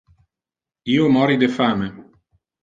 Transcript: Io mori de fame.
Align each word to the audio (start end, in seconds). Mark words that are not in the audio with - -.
Io 0.93 1.11
mori 1.17 1.37
de 1.45 1.51
fame. 1.59 1.91